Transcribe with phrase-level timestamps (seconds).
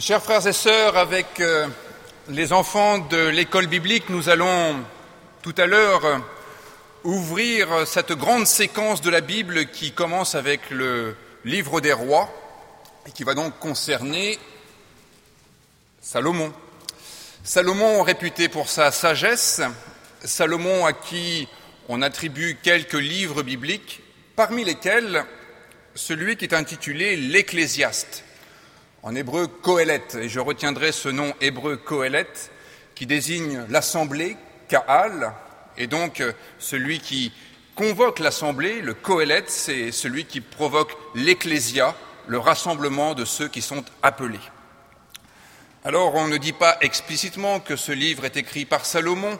[0.00, 1.66] Chers frères et sœurs, avec euh,
[2.28, 4.76] les enfants de l'école biblique, nous allons
[5.42, 6.22] tout à l'heure
[7.02, 12.32] ouvrir cette grande séquence de la Bible qui commence avec le livre des rois
[13.08, 14.38] et qui va donc concerner
[16.00, 16.52] Salomon.
[17.42, 19.62] Salomon réputé pour sa sagesse,
[20.22, 21.48] Salomon à qui
[21.88, 24.00] on attribue quelques livres bibliques,
[24.36, 25.24] parmi lesquels
[25.96, 28.22] celui qui est intitulé l'Ecclésiaste
[29.02, 32.26] en hébreu Kohelet, et je retiendrai ce nom hébreu Kohelet,
[32.94, 34.36] qui désigne l'assemblée,
[34.68, 35.32] Kaal,
[35.76, 37.32] et donc euh, celui qui
[37.74, 41.94] convoque l'assemblée, le Kohelet, c'est celui qui provoque l'ecclésia,
[42.26, 44.40] le rassemblement de ceux qui sont appelés.
[45.84, 49.38] Alors on ne dit pas explicitement que ce livre est écrit par Salomon,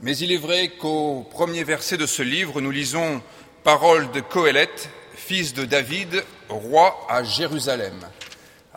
[0.00, 3.22] mais il est vrai qu'au premier verset de ce livre, nous lisons
[3.62, 4.68] Parole de Kohelet,
[5.14, 7.94] fils de David, roi à Jérusalem.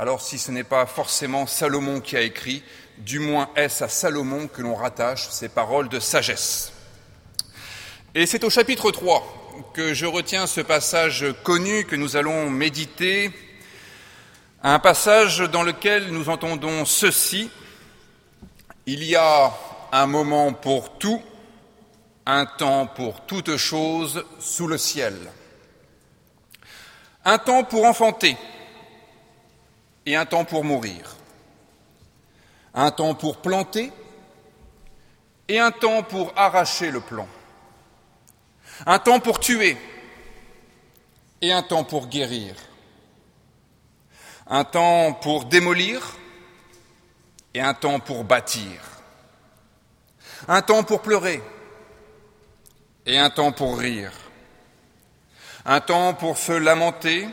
[0.01, 2.63] Alors si ce n'est pas forcément Salomon qui a écrit,
[2.99, 6.71] du moins est-ce à Salomon que l'on rattache ces paroles de sagesse.
[8.15, 13.29] Et c'est au chapitre 3 que je retiens ce passage connu que nous allons méditer,
[14.63, 17.51] un passage dans lequel nous entendons ceci,
[18.85, 19.51] il y a
[19.91, 21.21] un moment pour tout,
[22.25, 25.17] un temps pour toute chose sous le ciel,
[27.25, 28.37] un temps pour enfanter,
[30.09, 31.17] et un temps pour mourir,
[32.73, 33.91] un temps pour planter
[35.47, 37.27] et un temps pour arracher le plan,
[38.87, 39.77] un temps pour tuer
[41.43, 42.55] et un temps pour guérir,
[44.47, 46.17] un temps pour démolir
[47.53, 48.81] et un temps pour bâtir,
[50.47, 51.39] un temps pour pleurer
[53.05, 54.11] et un temps pour rire,
[55.65, 57.29] un temps pour se lamenter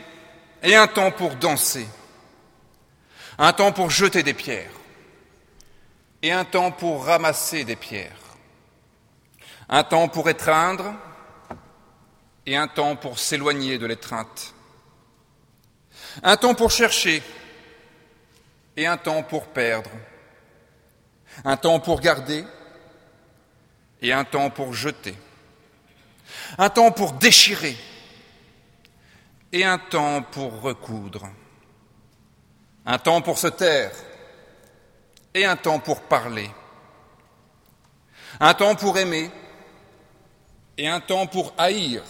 [0.61, 1.87] et un temps pour danser
[3.37, 4.71] un temps pour jeter des pierres
[6.21, 8.17] et un temps pour ramasser des pierres,
[9.69, 10.93] un temps pour étreindre
[12.45, 14.53] et un temps pour s'éloigner de l'étreinte,
[16.23, 17.21] un temps pour chercher
[18.75, 19.91] et un temps pour perdre,
[21.43, 22.43] un temps pour garder
[24.01, 25.15] et un temps pour jeter,
[26.57, 27.77] un temps pour déchirer
[29.51, 31.29] et un temps pour recoudre
[32.89, 33.91] un temps pour se taire
[35.33, 36.49] et un temps pour parler,
[38.39, 39.29] un temps pour aimer
[40.77, 42.01] et un temps pour haïr,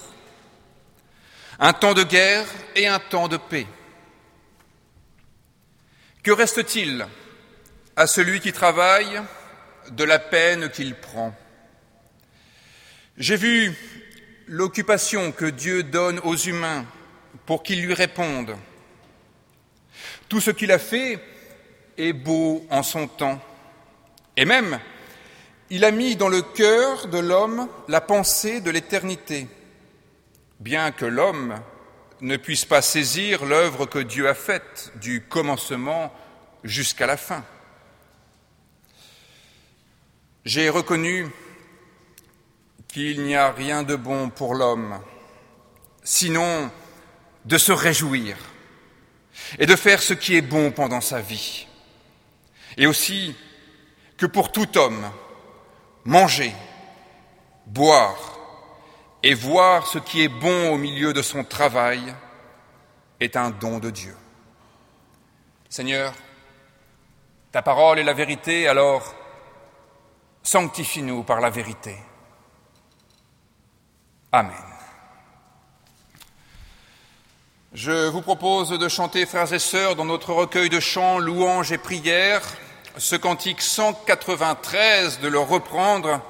[1.59, 2.45] un temps de guerre
[2.75, 3.65] et un temps de paix.
[6.21, 7.07] Que reste-t-il
[7.95, 9.21] à celui qui travaille
[9.89, 11.33] de la peine qu'il prend?
[13.17, 13.75] J'ai vu
[14.45, 16.85] l'occupation que Dieu donne aux humains
[17.47, 18.55] pour qu'ils lui répondent
[20.29, 21.19] tout ce qu'il a fait
[21.97, 23.39] est beau en son temps.
[24.35, 24.79] Et même,
[25.69, 29.47] il a mis dans le cœur de l'homme la pensée de l'éternité,
[30.59, 31.55] bien que l'homme
[32.21, 36.13] ne puisse pas saisir l'œuvre que Dieu a faite du commencement
[36.63, 37.43] jusqu'à la fin.
[40.45, 41.27] J'ai reconnu
[42.87, 44.99] qu'il n'y a rien de bon pour l'homme,
[46.03, 46.71] sinon
[47.45, 48.37] de se réjouir
[49.59, 51.67] et de faire ce qui est bon pendant sa vie.
[52.77, 53.35] Et aussi
[54.17, 55.09] que pour tout homme,
[56.05, 56.53] manger,
[57.65, 58.37] boire
[59.23, 62.01] et voir ce qui est bon au milieu de son travail
[63.19, 64.15] est un don de Dieu.
[65.69, 66.13] Seigneur,
[67.51, 69.15] ta parole est la vérité, alors
[70.43, 71.97] sanctifie-nous par la vérité.
[74.31, 74.66] Amen.
[77.73, 81.77] Je vous propose de chanter, frères et sœurs, dans notre recueil de chants, louanges et
[81.77, 82.41] prières,
[82.95, 86.21] ce cantique 193, de le reprendre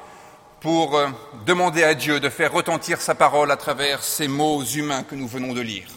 [0.62, 1.10] pour euh,
[1.46, 5.28] demander à Dieu de faire retentir sa parole à travers ces mots humains que nous
[5.28, 5.88] venons de lire.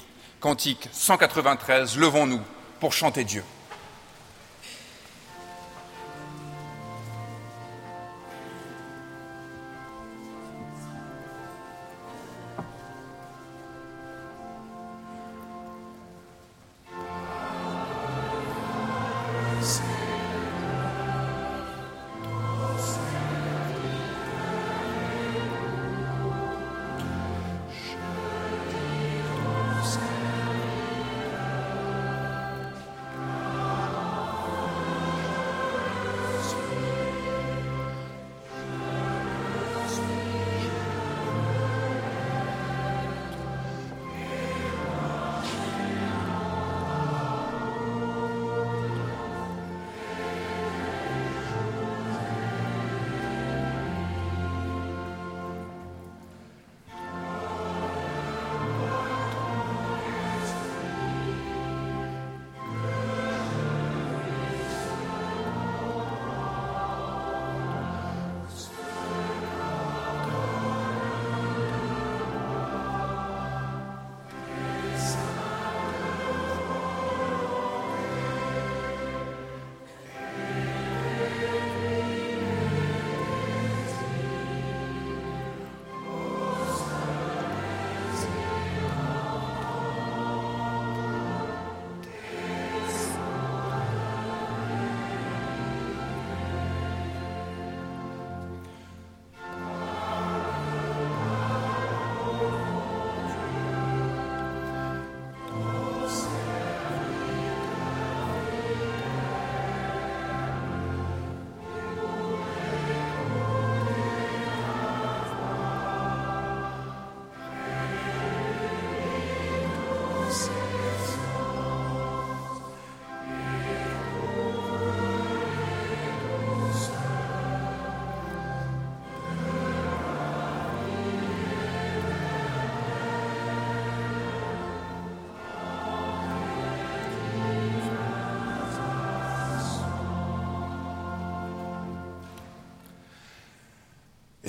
[0.40, 2.42] Cantique 193, levons-nous
[2.78, 3.42] pour chanter Dieu.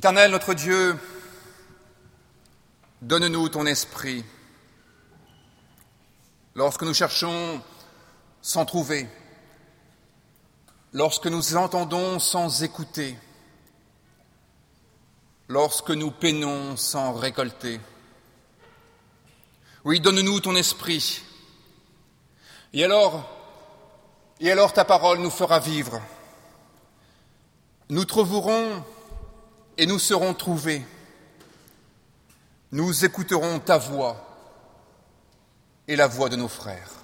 [0.01, 0.98] Éternel notre Dieu,
[3.03, 4.25] donne-nous ton esprit
[6.56, 7.62] lorsque nous cherchons
[8.42, 9.07] sans trouver,
[10.92, 13.15] lorsque nous entendons sans écouter,
[15.48, 17.80] lorsque nous peinons sans récolter.
[19.86, 21.21] Oui, donne-nous ton esprit.
[22.74, 23.30] Et alors,
[24.39, 26.01] et alors ta parole nous fera vivre.
[27.89, 28.83] Nous trouverons
[29.77, 30.85] et nous serons trouvés.
[32.71, 34.27] Nous écouterons ta voix
[35.88, 37.00] et la voix de nos frères.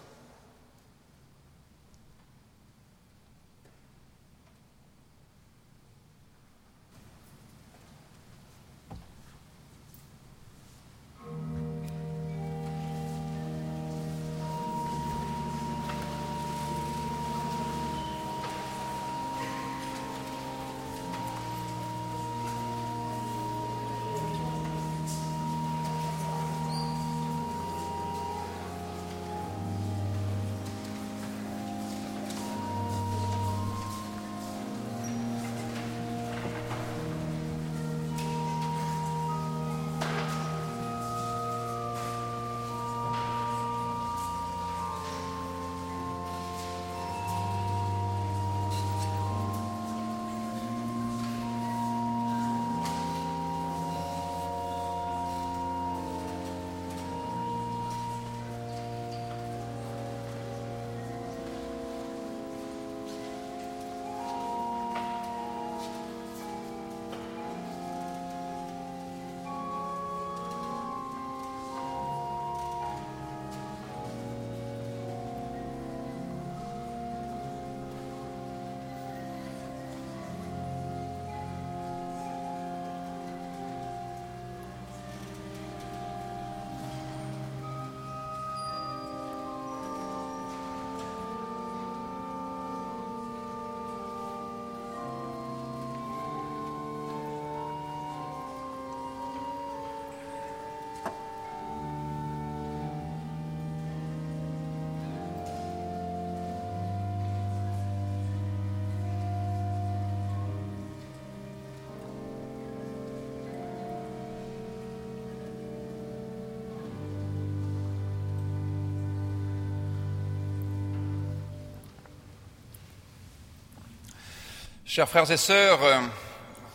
[124.98, 126.00] Chers frères et sœurs, euh,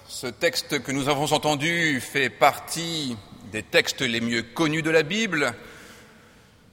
[0.06, 3.16] ce texte que nous avons entendu fait partie
[3.50, 5.52] des textes les mieux connus de la Bible.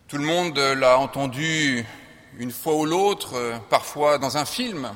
[0.08, 1.84] Tout le monde l'a entendu
[2.38, 4.94] une fois ou l'autre, euh, parfois dans un film.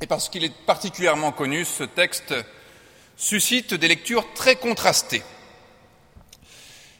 [0.00, 2.32] Et parce qu'il est particulièrement connu, ce texte
[3.16, 5.24] suscite des lectures très contrastées.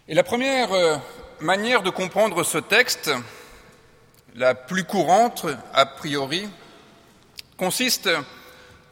[0.08, 0.96] Et la première euh,
[1.38, 3.08] manière de comprendre ce texte,
[4.34, 6.48] la plus courante a priori,
[7.56, 8.10] consiste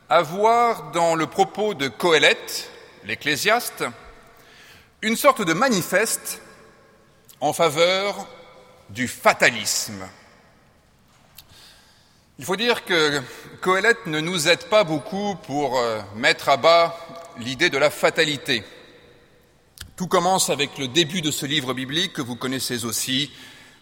[0.09, 2.71] à voir dans le propos de Coëlette,
[3.05, 3.85] l'ecclésiaste,
[5.03, 6.41] une sorte de manifeste
[7.41, 8.27] en faveur
[8.91, 10.07] du fatalisme.
[12.39, 13.21] Il faut dire que
[13.63, 16.97] Coëlette ne nous aide pas beaucoup pour euh, mettre à bas
[17.39, 18.63] l'idée de la fatalité.
[19.97, 23.31] Tout commence avec le début de ce livre biblique que vous connaissez aussi,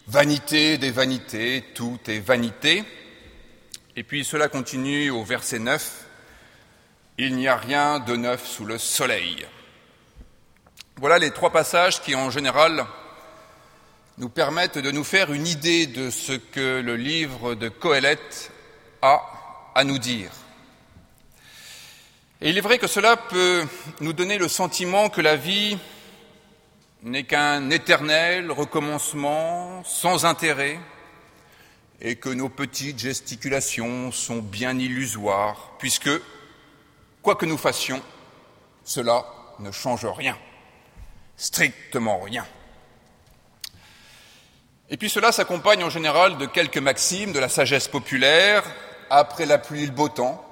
[0.07, 2.85] Vanité des vanités, tout est vanité.
[3.97, 6.04] Et puis cela continue au verset 9,
[7.19, 9.47] il n'y a rien de neuf sous le soleil.
[10.97, 12.87] Voilà les trois passages qui, en général,
[14.19, 18.53] nous permettent de nous faire une idée de ce que le livre de Coëlette
[19.03, 19.23] a
[19.75, 20.31] à nous dire.
[22.41, 23.65] Et il est vrai que cela peut
[24.01, 25.79] nous donner le sentiment que la vie
[27.03, 30.79] n'est qu'un éternel recommencement sans intérêt
[32.01, 36.11] et que nos petites gesticulations sont bien illusoires, puisque
[37.25, 38.03] Quoi que nous fassions,
[38.85, 39.25] cela
[39.59, 40.37] ne change rien,
[41.39, 42.47] strictement rien.
[44.91, 48.63] Et puis cela s'accompagne en général de quelques maximes de la sagesse populaire,
[49.09, 50.45] après la pluie le beau temps,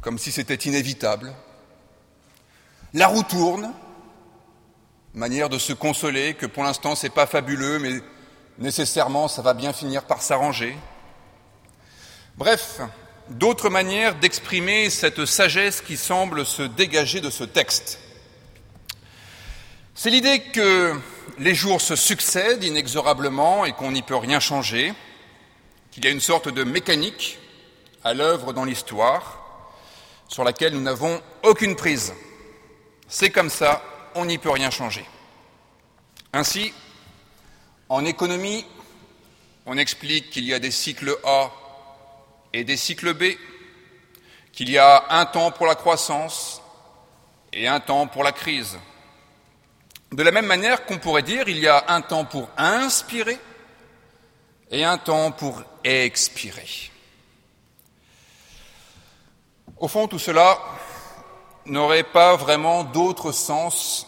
[0.00, 1.34] comme si c'était inévitable.
[2.94, 3.74] La roue tourne,
[5.12, 8.00] manière de se consoler que pour l'instant c'est pas fabuleux, mais
[8.56, 10.74] nécessairement ça va bien finir par s'arranger.
[12.38, 12.80] Bref,
[13.30, 17.98] d'autres manières d'exprimer cette sagesse qui semble se dégager de ce texte.
[19.94, 20.94] C'est l'idée que
[21.38, 24.92] les jours se succèdent inexorablement et qu'on n'y peut rien changer,
[25.90, 27.38] qu'il y a une sorte de mécanique
[28.04, 29.42] à l'œuvre dans l'histoire,
[30.28, 32.12] sur laquelle nous n'avons aucune prise.
[33.08, 33.82] C'est comme ça,
[34.14, 35.04] on n'y peut rien changer.
[36.32, 36.72] Ainsi,
[37.88, 38.66] en économie,
[39.64, 41.50] on explique qu'il y a des cycles A
[42.56, 43.24] et des cycles B,
[44.50, 46.62] qu'il y a un temps pour la croissance
[47.52, 48.78] et un temps pour la crise.
[50.10, 53.38] De la même manière qu'on pourrait dire il y a un temps pour inspirer
[54.70, 56.90] et un temps pour expirer.
[59.76, 60.58] Au fond, tout cela
[61.66, 64.06] n'aurait pas vraiment d'autre sens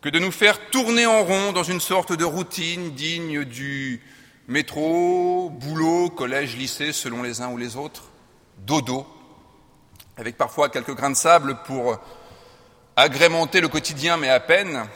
[0.00, 4.00] que de nous faire tourner en rond dans une sorte de routine digne du
[4.50, 8.10] métro, boulot, collège, lycée, selon les uns ou les autres,
[8.58, 9.06] dodo,
[10.16, 11.96] avec parfois quelques grains de sable pour
[12.96, 14.88] agrémenter le quotidien, mais à peine.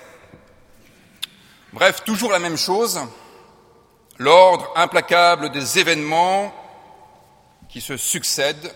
[1.72, 3.00] Bref, toujours la même chose,
[4.18, 6.52] l'ordre implacable des événements
[7.68, 8.74] qui se succèdent.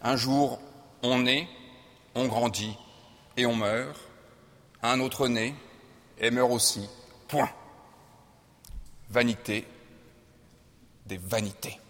[0.00, 0.60] Un jour,
[1.02, 1.48] on naît,
[2.14, 2.78] on grandit
[3.36, 3.98] et on meurt.
[4.80, 5.54] Un autre naît
[6.20, 6.88] et meurt aussi.
[7.26, 7.50] Point.
[9.10, 9.66] Vanité
[11.08, 11.80] des vanités.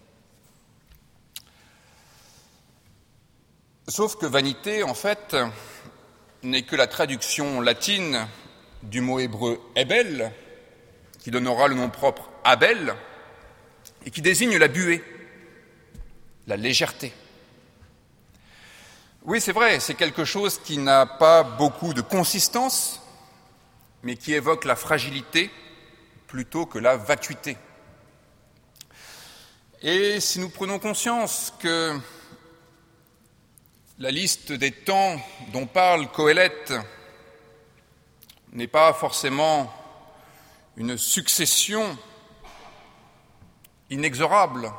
[3.87, 5.35] Sauf que vanité, en fait,
[6.41, 8.27] n'est que la traduction latine
[8.83, 10.31] du mot hébreu Ebel,
[11.19, 12.95] qui donnera le nom propre Abel,
[14.05, 15.03] et qui désigne la buée,
[16.47, 17.11] la légèreté.
[19.23, 23.01] Oui, c'est vrai, c'est quelque chose qui n'a pas beaucoup de consistance,
[24.01, 25.51] mais qui évoque la fragilité
[26.27, 27.57] plutôt que la vacuité.
[29.81, 31.97] Et si nous prenons conscience que
[33.97, 35.15] la liste des temps
[35.53, 36.73] dont parle Coëlette
[38.51, 39.73] n'est pas forcément
[40.75, 41.97] une succession
[43.89, 44.69] inexorable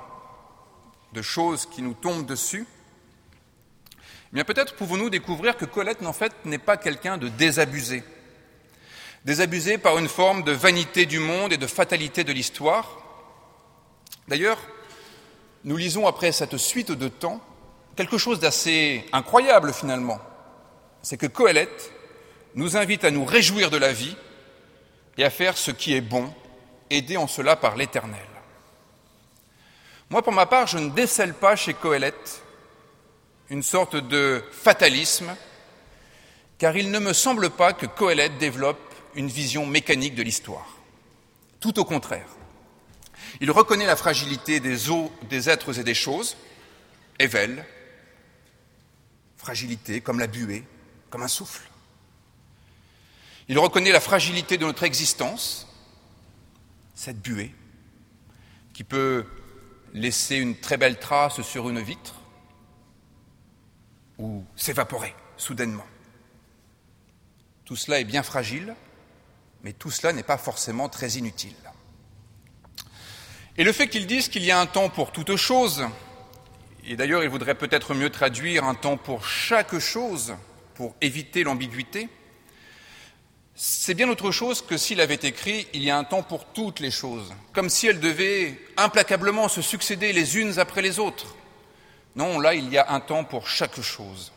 [1.14, 2.66] de choses qui nous tombent dessus,
[3.88, 8.04] eh bien peut-être pouvons-nous découvrir que Colette, en fait, n'est pas quelqu'un de désabusé.
[9.24, 12.98] Désabusé par une forme de vanité du monde et de fatalité de l'histoire.
[14.28, 14.58] D'ailleurs,
[15.64, 17.40] nous lisons après cette suite de temps
[17.96, 20.18] quelque chose d'assez incroyable finalement.
[21.02, 21.92] C'est que Coëlette
[22.54, 24.16] nous invite à nous réjouir de la vie
[25.18, 26.32] et à faire ce qui est bon,
[26.88, 28.26] aidé en cela par l'Éternel.
[30.08, 32.42] Moi, pour ma part, je ne décèle pas chez Coëlette
[33.50, 35.34] une sorte de fatalisme,
[36.58, 40.66] car il ne me semble pas que Coëlette développe une vision mécanique de l'histoire.
[41.58, 42.28] Tout au contraire.
[43.40, 46.36] Il reconnaît la fragilité des eaux, des êtres et des choses,
[47.18, 47.64] Evel,
[49.36, 50.64] fragilité comme la buée,
[51.10, 51.68] comme un souffle.
[53.48, 55.66] Il reconnaît la fragilité de notre existence,
[56.94, 57.54] cette buée,
[58.72, 59.26] qui peut
[59.92, 62.14] laisser une très belle trace sur une vitre
[64.18, 65.86] ou s'évaporer soudainement.
[67.64, 68.74] Tout cela est bien fragile,
[69.62, 71.56] mais tout cela n'est pas forcément très inutile.
[73.60, 75.84] Et le fait qu'ils disent qu'il y a un temps pour toute chose,
[76.86, 80.34] et d'ailleurs il voudrait peut-être mieux traduire un temps pour chaque chose,
[80.76, 82.08] pour éviter l'ambiguïté,
[83.54, 86.80] c'est bien autre chose que s'il avait écrit Il y a un temps pour toutes
[86.80, 91.36] les choses, comme si elles devaient implacablement se succéder les unes après les autres.
[92.16, 94.32] Non, là, il y a un temps pour chaque chose.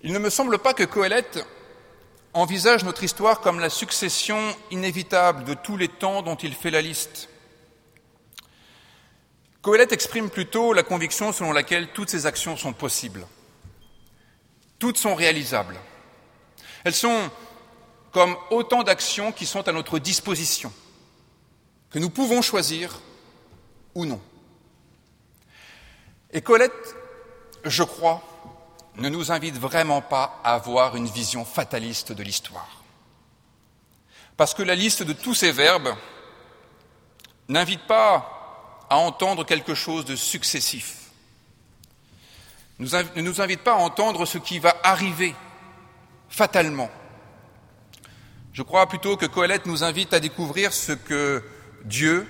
[0.00, 1.46] Il ne me semble pas que Coëlette
[2.32, 4.40] envisage notre histoire comme la succession
[4.70, 7.28] inévitable de tous les temps dont il fait la liste.
[9.62, 13.26] Coëlette exprime plutôt la conviction selon laquelle toutes ces actions sont possibles.
[14.80, 15.78] Toutes sont réalisables.
[16.82, 17.30] Elles sont
[18.10, 20.72] comme autant d'actions qui sont à notre disposition,
[21.90, 23.00] que nous pouvons choisir
[23.94, 24.20] ou non.
[26.32, 26.96] Et Colette,
[27.64, 28.20] je crois,
[28.96, 32.82] ne nous invite vraiment pas à avoir une vision fataliste de l'histoire.
[34.36, 35.94] Parce que la liste de tous ces verbes
[37.48, 38.41] n'invite pas
[38.92, 40.98] à entendre quelque chose de successif.
[42.78, 45.34] Ne nous invite pas à entendre ce qui va arriver
[46.28, 46.90] fatalement.
[48.52, 51.42] Je crois plutôt que Coëlette nous invite à découvrir ce que
[51.86, 52.28] Dieu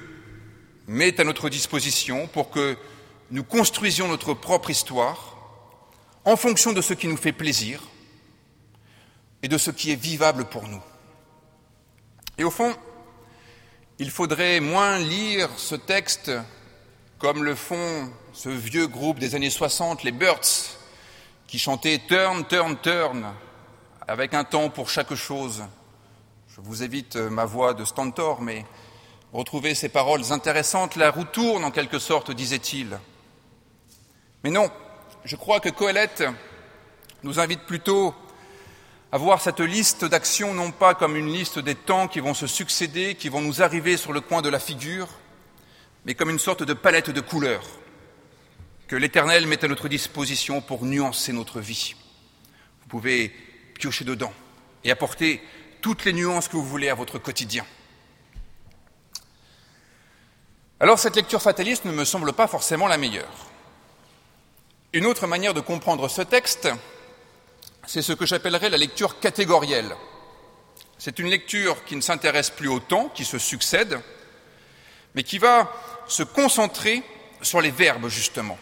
[0.86, 2.78] met à notre disposition pour que
[3.32, 5.36] nous construisions notre propre histoire
[6.24, 7.80] en fonction de ce qui nous fait plaisir
[9.42, 10.82] et de ce qui est vivable pour nous.
[12.38, 12.72] Et au fond,
[14.02, 16.32] il faudrait moins lire ce texte
[17.20, 20.74] comme le font ce vieux groupe des années 60, les Birds,
[21.46, 23.32] qui chantaient Turn, Turn, Turn,
[24.08, 25.62] avec un temps pour chaque chose.
[26.48, 28.66] Je vous évite ma voix de stentor, mais
[29.32, 30.96] retrouvez ces paroles intéressantes.
[30.96, 32.98] La roue tourne en quelque sorte, disait-il.
[34.42, 34.68] Mais non,
[35.24, 36.24] je crois que Coëlette
[37.22, 38.16] nous invite plutôt
[39.12, 42.46] à voir cette liste d'actions non pas comme une liste des temps qui vont se
[42.46, 45.06] succéder, qui vont nous arriver sur le coin de la figure,
[46.06, 47.66] mais comme une sorte de palette de couleurs
[48.88, 51.94] que l'Éternel met à notre disposition pour nuancer notre vie.
[52.80, 53.28] Vous pouvez
[53.74, 54.32] piocher dedans
[54.82, 55.42] et apporter
[55.82, 57.66] toutes les nuances que vous voulez à votre quotidien.
[60.80, 63.46] Alors cette lecture fataliste ne me semble pas forcément la meilleure.
[64.94, 66.68] Une autre manière de comprendre ce texte,
[67.86, 69.94] c'est ce que j'appellerais la lecture catégorielle.
[70.98, 74.00] C'est une lecture qui ne s'intéresse plus au temps qui se succède,
[75.14, 75.72] mais qui va
[76.06, 77.02] se concentrer
[77.40, 78.58] sur les verbes, justement,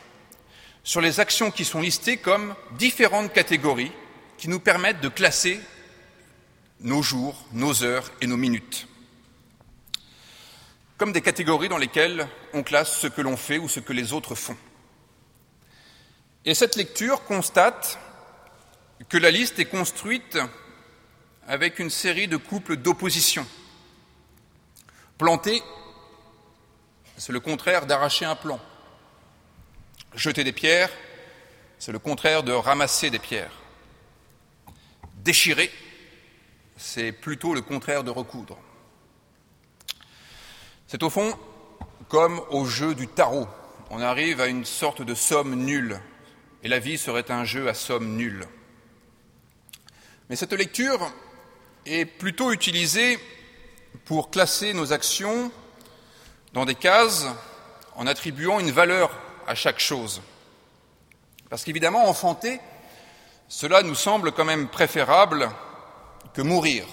[0.83, 3.93] sur les actions qui sont listées comme différentes catégories
[4.39, 5.61] qui nous permettent de classer
[6.81, 8.87] nos jours, nos heures et nos minutes
[11.01, 14.13] comme des catégories dans lesquelles on classe ce que l'on fait ou ce que les
[14.13, 14.57] autres font.
[16.45, 17.99] Et cette lecture constate
[19.09, 20.39] que la liste est construite
[21.47, 23.47] avec une série de couples d'opposition.
[25.19, 25.63] Planter,
[27.17, 28.61] c'est le contraire d'arracher un plan.
[30.15, 30.91] Jeter des pierres,
[31.79, 33.53] c'est le contraire de ramasser des pierres.
[35.17, 35.71] Déchirer,
[36.77, 38.59] c'est plutôt le contraire de recoudre.
[40.87, 41.39] C'est au fond
[42.09, 43.47] comme au jeu du tarot.
[43.91, 46.01] On arrive à une sorte de somme nulle,
[46.63, 48.47] et la vie serait un jeu à somme nulle.
[50.31, 51.13] Mais cette lecture
[51.85, 53.19] est plutôt utilisée
[54.05, 55.51] pour classer nos actions
[56.53, 57.27] dans des cases
[57.97, 59.11] en attribuant une valeur
[59.49, 60.23] à chaque chose.
[61.49, 62.61] Parce qu'évidemment, enfanter,
[63.49, 65.51] cela nous semble quand même préférable
[66.33, 66.87] que mourir.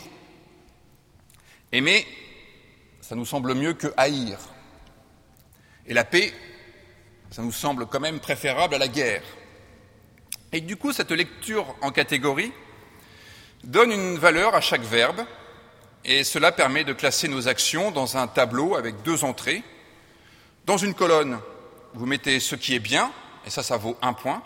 [1.71, 2.08] Aimer,
[3.02, 4.39] ça nous semble mieux que haïr.
[5.86, 6.34] Et la paix,
[7.30, 9.21] ça nous semble quand même préférable à la guerre.
[10.52, 12.52] Et du coup, cette lecture en catégorie
[13.63, 15.26] donne une valeur à chaque verbe,
[16.06, 19.63] et cela permet de classer nos actions dans un tableau avec deux entrées.
[20.65, 21.39] Dans une colonne,
[21.93, 23.12] vous mettez ce qui est bien,
[23.46, 24.41] et ça, ça vaut un point.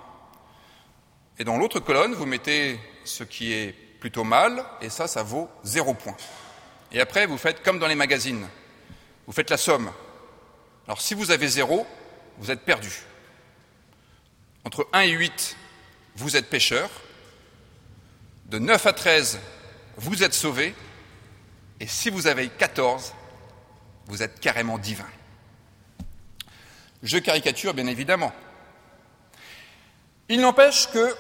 [1.39, 5.49] Et dans l'autre colonne, vous mettez ce qui est plutôt mal, et ça, ça vaut
[5.63, 6.15] zéro point.
[6.91, 8.47] Et après, vous faites comme dans les magazines.
[9.27, 9.91] Vous faites la somme.
[10.87, 11.85] Alors si vous avez zéro,
[12.37, 12.91] vous êtes perdu.
[14.65, 15.57] Entre 1 et 8,
[16.15, 16.89] vous êtes pêcheur.
[18.51, 19.39] De 9 à 13,
[19.95, 20.75] vous êtes sauvé.
[21.79, 23.13] Et si vous avez 14,
[24.07, 25.07] vous êtes carrément divin.
[27.01, 28.33] Je caricature, bien évidemment.
[30.27, 31.15] Il n'empêche que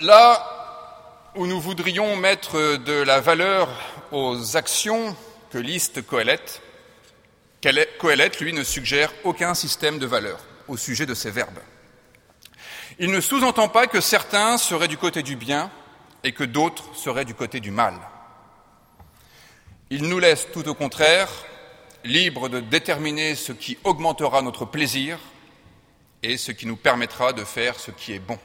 [0.00, 3.68] là où nous voudrions mettre de la valeur
[4.12, 5.16] aux actions
[5.50, 6.62] que liste Coëlette,
[7.98, 11.58] Coëlette, lui, ne suggère aucun système de valeur au sujet de ces verbes.
[13.00, 15.72] Il ne sous-entend pas que certains seraient du côté du bien
[16.24, 17.94] et que d'autres seraient du côté du mal.
[19.90, 21.28] Il nous laisse tout au contraire
[22.04, 25.18] libres de déterminer ce qui augmentera notre plaisir
[26.22, 28.38] et ce qui nous permettra de faire ce qui est bon.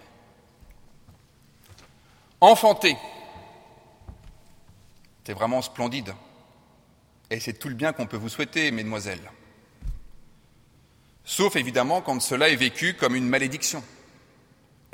[2.41, 2.97] Enfanter,
[5.25, 6.13] c'est vraiment splendide.
[7.29, 9.31] Et c'est tout le bien qu'on peut vous souhaiter, mesdemoiselles.
[11.23, 13.83] Sauf évidemment quand cela est vécu comme une malédiction,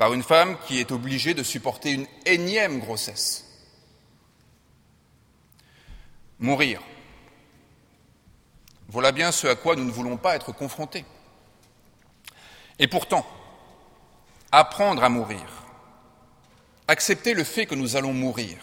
[0.02, 3.44] par une femme qui est obligée de supporter une énième grossesse.
[6.40, 6.82] Mourir.
[8.88, 11.04] Voilà bien ce à quoi nous ne voulons pas être confrontés.
[12.80, 13.24] Et pourtant,
[14.50, 15.46] apprendre à mourir,
[16.88, 18.58] accepter le fait que nous allons mourir,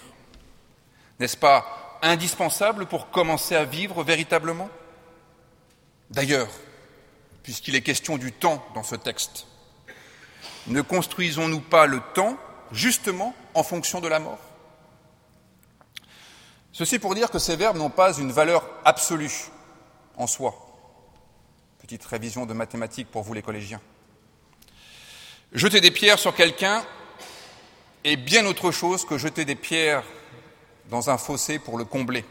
[1.21, 4.69] n'est-ce pas indispensable pour commencer à vivre véritablement?
[6.09, 6.51] D'ailleurs,
[7.43, 9.47] puisqu'il est question du temps dans ce texte,
[10.67, 12.37] ne construisons-nous pas le temps
[12.71, 14.39] justement en fonction de la mort?
[16.71, 19.49] Ceci pour dire que ces verbes n'ont pas une valeur absolue
[20.15, 20.55] en soi.
[21.79, 23.81] Petite révision de mathématiques pour vous les collégiens.
[25.51, 26.83] Jeter des pierres sur quelqu'un
[28.03, 30.03] est bien autre chose que jeter des pierres
[30.89, 32.23] dans un fossé pour le combler.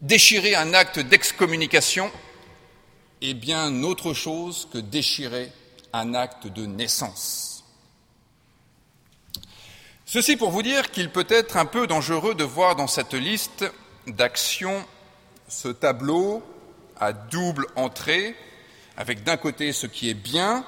[0.00, 2.10] Déchirer un acte d'excommunication
[3.22, 5.50] est bien autre chose que déchirer
[5.94, 7.64] un acte de naissance.
[10.04, 13.64] Ceci pour vous dire qu'il peut être un peu dangereux de voir dans cette liste
[14.08, 14.84] d'actions
[15.48, 16.42] ce tableau
[16.98, 18.36] à double entrée,
[18.96, 20.64] avec d'un côté ce qui est bien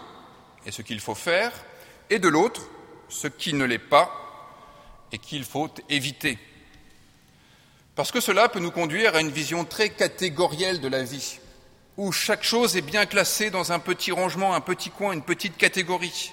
[0.64, 1.52] et ce qu'il faut faire,
[2.08, 2.62] et de l'autre
[3.08, 4.10] ce qui ne l'est pas
[5.12, 6.38] et qu'il faut éviter.
[7.96, 11.40] Parce que cela peut nous conduire à une vision très catégorielle de la vie,
[11.96, 15.56] où chaque chose est bien classée dans un petit rangement, un petit coin, une petite
[15.56, 16.32] catégorie.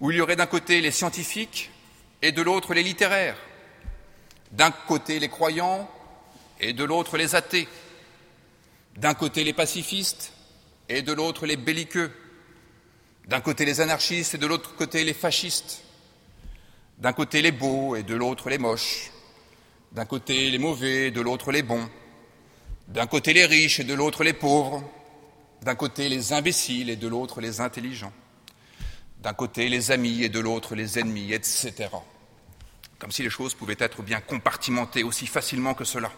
[0.00, 1.70] où il y aurait d'un côté les scientifiques
[2.20, 3.38] et de l'autre les littéraires,
[4.50, 5.88] d'un côté les croyants
[6.60, 7.68] et de l'autre les athées,
[8.96, 10.32] d'un côté les pacifistes
[10.88, 12.12] et de l'autre les belliqueux,
[13.28, 15.82] d'un côté les anarchistes et de l'autre côté les fascistes,
[16.98, 19.10] d'un côté les beaux et de l'autre les moches,
[19.92, 21.88] d'un côté les mauvais et de l'autre les bons,
[22.88, 24.82] d'un côté les riches et de l'autre les pauvres,
[25.62, 28.12] d'un côté les imbéciles et de l'autre les intelligents,
[29.20, 31.88] d'un côté les amis et de l'autre les ennemis, etc.
[32.98, 36.12] Comme si les choses pouvaient être bien compartimentées aussi facilement que cela.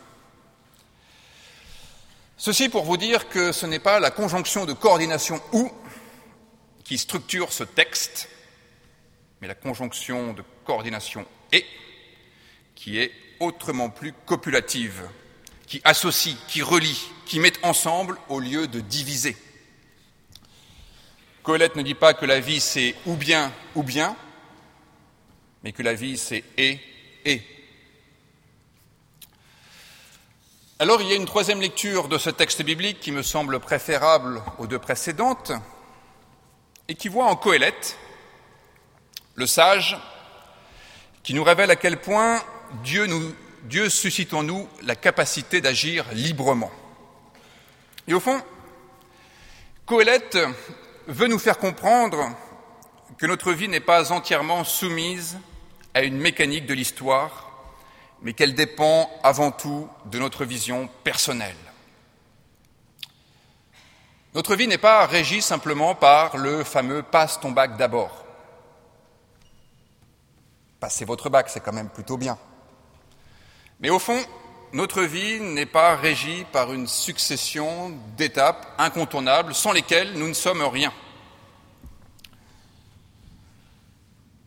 [2.37, 5.71] Ceci pour vous dire que ce n'est pas la conjonction de coordination ou
[6.85, 8.29] qui structure ce texte,
[9.41, 11.65] mais la conjonction de coordination et
[12.75, 15.09] qui est autrement plus copulative,
[15.67, 19.37] qui associe, qui relie, qui met ensemble au lieu de diviser.
[21.43, 24.17] Colette ne dit pas que la vie c'est ou bien ou bien,
[25.63, 26.81] mais que la vie c'est et
[27.25, 27.43] et.
[30.79, 34.43] Alors il y a une troisième lecture de ce texte biblique qui me semble préférable
[34.59, 35.53] aux deux précédentes
[36.89, 37.99] et qui voit en Coëlette
[39.35, 39.97] le sage
[41.23, 42.43] qui nous révèle à quel point
[42.85, 46.71] Dieu, nous, Dieu suscite en nous la capacité d'agir librement.
[48.07, 48.41] Et au fond,
[49.85, 50.39] Coëlette
[51.07, 52.37] veut nous faire comprendre
[53.19, 55.39] que notre vie n'est pas entièrement soumise
[55.95, 57.47] à une mécanique de l'histoire
[58.23, 61.55] mais qu'elle dépend avant tout de notre vision personnelle.
[64.35, 68.25] Notre vie n'est pas régie simplement par le fameux passe ton bac d'abord.
[70.79, 72.39] Passez votre bac, c'est quand même plutôt bien.
[73.81, 74.21] Mais au fond,
[74.73, 80.63] notre vie n'est pas régie par une succession d'étapes incontournables sans lesquelles nous ne sommes
[80.63, 80.93] rien.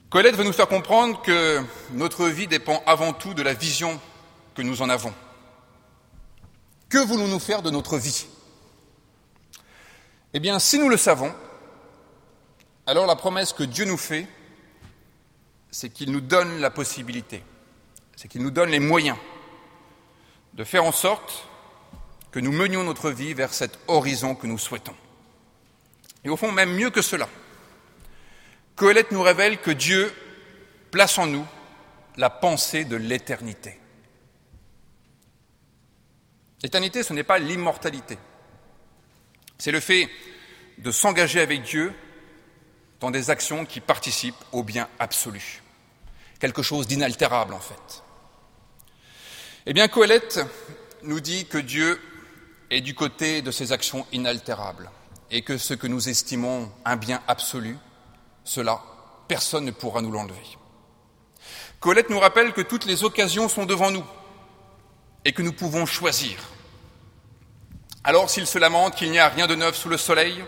[0.10, 4.00] Colette veut nous faire comprendre que notre vie dépend avant tout de la vision
[4.56, 5.14] que nous en avons.
[6.90, 8.26] Que voulons-nous faire de notre vie?
[10.34, 11.34] Eh bien, si nous le savons,
[12.88, 14.28] alors la promesse que Dieu nous fait,
[15.70, 17.44] c'est qu'il nous donne la possibilité,
[18.20, 19.16] c'est qu'il nous donne les moyens
[20.54, 21.48] de faire en sorte
[22.32, 24.96] que nous menions notre vie vers cet horizon que nous souhaitons.
[26.26, 27.30] Et au fond, même mieux que cela,
[28.76, 30.14] Coëlette nous révèle que Dieu
[30.92, 31.46] place en nous
[32.18, 33.80] la pensée de l'éternité.
[36.62, 38.18] L'éternité, ce n'est pas l'immortalité.
[39.58, 40.10] C'est le fait
[40.78, 41.94] de s'engager avec Dieu
[43.00, 45.62] dans des actions qui participent au bien absolu.
[46.38, 48.04] Quelque chose d'inaltérable, en fait.
[49.66, 50.40] Eh bien, Coëlette
[51.04, 52.00] nous dit que Dieu
[52.70, 54.90] est du côté de ces actions inaltérables
[55.32, 57.78] et que ce que nous estimons un bien absolu,
[58.44, 58.82] cela,
[59.28, 60.58] personne ne pourra nous l'enlever.
[61.80, 64.06] Colette nous rappelle que toutes les occasions sont devant nous
[65.26, 66.38] et que nous pouvons choisir.
[68.04, 70.44] Alors s'il se lamente qu'il n'y a rien de neuf sous le soleil,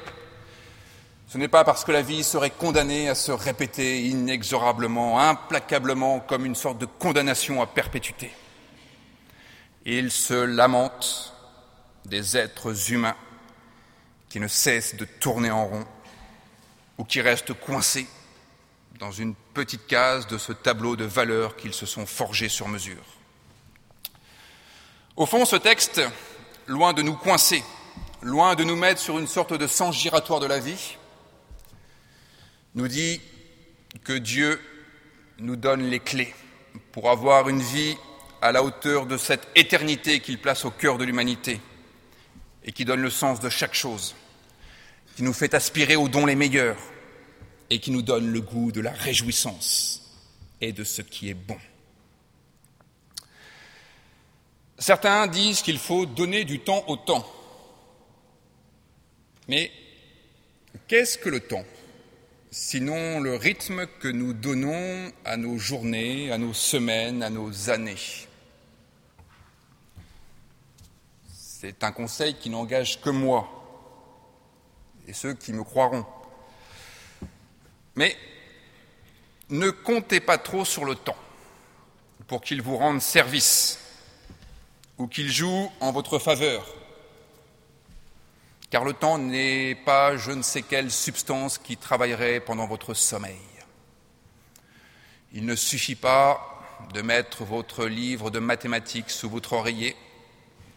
[1.28, 6.46] ce n'est pas parce que la vie serait condamnée à se répéter inexorablement, implacablement, comme
[6.46, 8.32] une sorte de condamnation à perpétuité.
[9.86, 11.34] Il se lamente
[12.06, 13.16] des êtres humains
[14.30, 15.86] qui ne cessent de tourner en rond
[16.98, 18.08] ou qui restent coincés
[19.00, 23.04] dans une petite case de ce tableau de valeurs qu'ils se sont forgés sur mesure.
[25.16, 26.02] Au fond, ce texte,
[26.68, 27.64] loin de nous coincer,
[28.22, 30.98] loin de nous mettre sur une sorte de sens giratoire de la vie,
[32.76, 33.20] nous dit
[34.04, 34.62] que Dieu
[35.40, 36.34] nous donne les clés
[36.92, 37.98] pour avoir une vie
[38.42, 41.62] à la hauteur de cette éternité qu'il place au cœur de l'humanité
[42.64, 44.16] et qui donne le sens de chaque chose,
[45.16, 46.78] qui nous fait aspirer aux dons les meilleurs,
[47.72, 50.02] et qui nous donne le goût de la réjouissance
[50.60, 51.58] et de ce qui est bon.
[54.78, 57.26] Certains disent qu'il faut donner du temps au temps.
[59.48, 59.72] Mais
[60.88, 61.64] qu'est-ce que le temps
[62.52, 67.96] Sinon le rythme que nous donnons à nos journées, à nos semaines, à nos années?
[71.62, 73.48] C'est un conseil qui n'engage que moi
[75.08, 76.04] et ceux qui me croiront.
[77.94, 78.18] Mais
[79.48, 81.20] ne comptez pas trop sur le temps
[82.26, 83.78] pour qu'il vous rende service
[84.98, 86.66] ou qu'il joue en votre faveur.
[88.72, 93.38] Car le temps n'est pas je ne sais quelle substance qui travaillerait pendant votre sommeil.
[95.32, 96.60] Il ne suffit pas
[96.96, 99.96] de mettre votre livre de mathématiques sous votre oreiller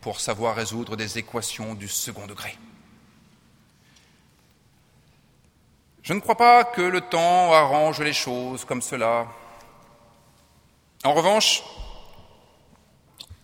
[0.05, 2.55] pour savoir résoudre des équations du second degré.
[6.03, 9.27] Je ne crois pas que le temps arrange les choses comme cela.
[11.05, 11.63] En revanche,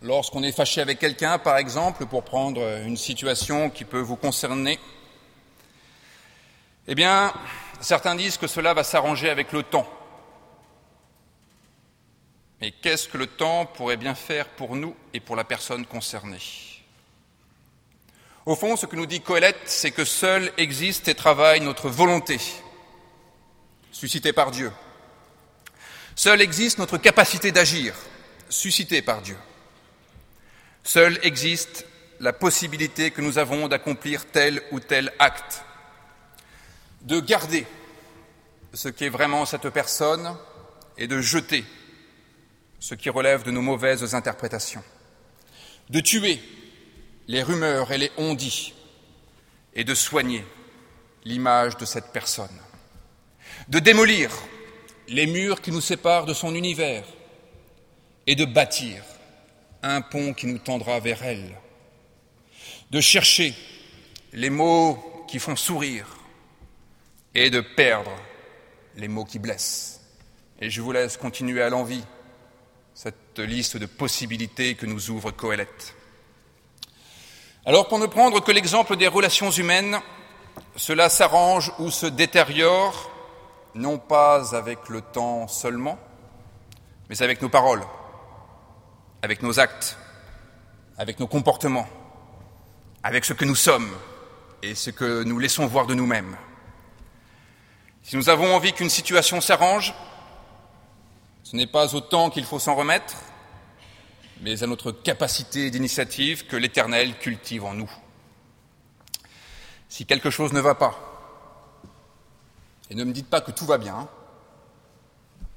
[0.03, 4.79] lorsqu'on est fâché avec quelqu'un, par exemple, pour prendre une situation qui peut vous concerner,
[6.87, 7.33] eh bien,
[7.79, 9.87] certains disent que cela va s'arranger avec le temps.
[12.61, 16.37] Mais qu'est-ce que le temps pourrait bien faire pour nous et pour la personne concernée?
[18.45, 22.39] Au fond, ce que nous dit Colette, c'est que seul existe et travaille notre volonté,
[23.91, 24.71] suscitée par Dieu.
[26.15, 27.95] Seule existe notre capacité d'agir,
[28.47, 29.37] suscitée par Dieu.
[30.83, 31.85] Seule existe
[32.19, 35.63] la possibilité que nous avons d'accomplir tel ou tel acte,
[37.01, 37.65] de garder
[38.73, 40.37] ce qui est vraiment cette personne
[40.97, 41.65] et de jeter
[42.81, 44.83] ce qui relève de nos mauvaises interprétations,
[45.89, 46.41] de tuer
[47.27, 48.73] les rumeurs et les on-dit
[49.75, 50.43] et de soigner
[51.23, 52.59] l'image de cette personne,
[53.69, 54.31] de démolir
[55.07, 57.05] les murs qui nous séparent de son univers
[58.25, 59.03] et de bâtir
[59.83, 61.55] un pont qui nous tendra vers elle,
[62.89, 63.53] de chercher
[64.33, 66.07] les mots qui font sourire
[67.35, 68.11] et de perdre
[68.95, 70.01] les mots qui blessent.
[70.59, 72.03] Et je vous laisse continuer à l'envie
[72.93, 75.95] cette liste de possibilités que nous ouvre Coëlette.
[77.65, 79.99] Alors, pour ne prendre que l'exemple des relations humaines,
[80.75, 83.11] cela s'arrange ou se détériore,
[83.75, 85.97] non pas avec le temps seulement,
[87.09, 87.83] mais avec nos paroles,
[89.21, 89.97] avec nos actes,
[90.97, 91.87] avec nos comportements,
[93.03, 93.91] avec ce que nous sommes
[94.63, 96.35] et ce que nous laissons voir de nous-mêmes.
[98.03, 99.93] Si nous avons envie qu'une situation s'arrange,
[101.51, 103.13] ce n'est pas au temps qu'il faut s'en remettre,
[104.39, 107.91] mais à notre capacité d'initiative que l'Éternel cultive en nous.
[109.89, 110.97] Si quelque chose ne va pas,
[112.89, 114.07] et ne me dites pas que tout va bien,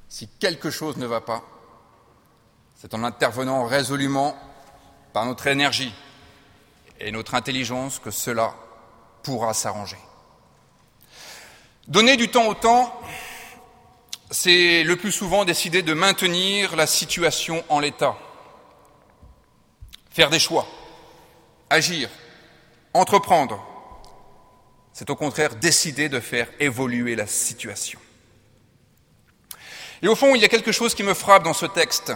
[0.09, 1.44] si quelque chose ne va pas,
[2.74, 4.37] c'est en intervenant résolument
[5.12, 5.94] par notre énergie
[6.98, 8.52] et notre intelligence que cela
[9.22, 9.98] pourra s'arranger.
[11.87, 13.00] Donner du temps au temps,
[14.31, 18.17] c'est le plus souvent décider de maintenir la situation en l'état,
[20.11, 20.67] faire des choix,
[21.71, 22.09] agir,
[22.93, 23.65] entreprendre.
[24.93, 27.99] C'est au contraire décider de faire évoluer la situation.
[30.03, 32.13] Et au fond, il y a quelque chose qui me frappe dans ce texte.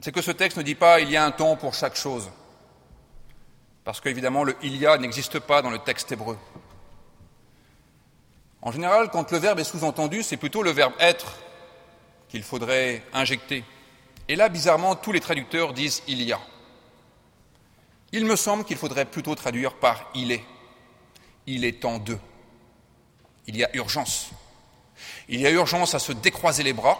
[0.00, 2.30] C'est que ce texte ne dit pas il y a un temps pour chaque chose.
[3.84, 6.36] Parce qu'évidemment, le il y a n'existe pas dans le texte hébreu.
[8.62, 11.38] En général, quand le verbe est sous-entendu, c'est plutôt le verbe être
[12.28, 13.64] qu'il faudrait injecter.
[14.28, 16.40] Et là, bizarrement, tous les traducteurs disent il y a.
[18.12, 20.44] Il me semble qu'il faudrait plutôt traduire par il est.
[21.46, 22.18] Il est en deux.
[23.46, 24.30] Il y a urgence.
[25.28, 26.98] Il y a urgence à se décroiser les bras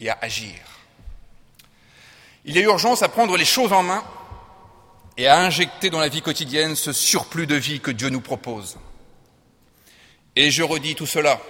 [0.00, 0.54] et à agir.
[2.44, 4.02] Il y a urgence à prendre les choses en main
[5.16, 8.78] et à injecter dans la vie quotidienne ce surplus de vie que Dieu nous propose.
[10.40, 11.40] Et je redis tout cela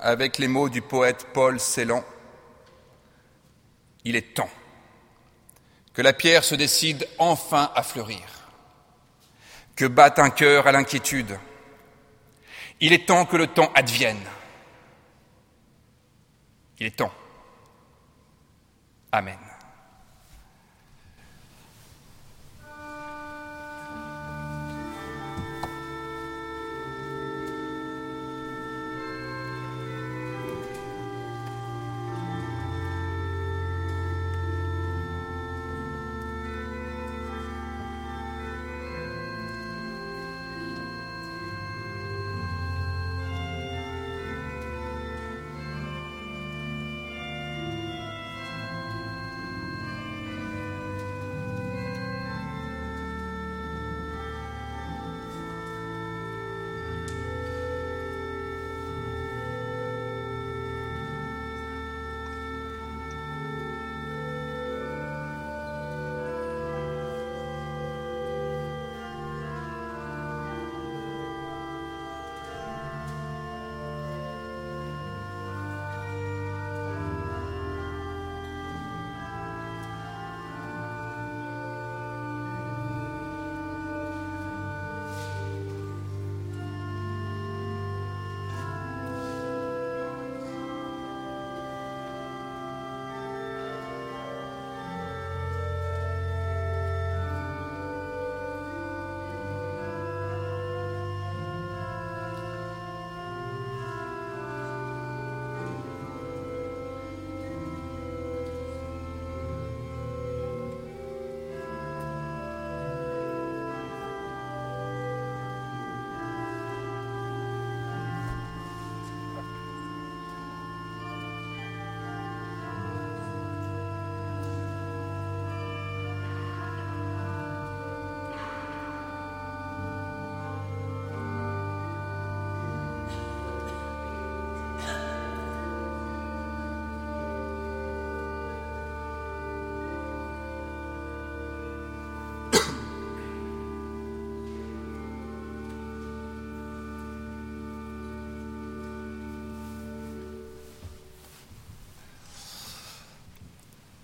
[0.00, 2.04] avec les mots du poète Paul Celan.
[4.04, 4.48] Il est temps
[5.92, 8.22] que la pierre se décide enfin à fleurir,
[9.74, 11.36] que batte un cœur à l'inquiétude.
[12.78, 14.22] Il est temps que le temps advienne.
[16.78, 17.12] Il est temps.
[19.10, 19.51] Amen.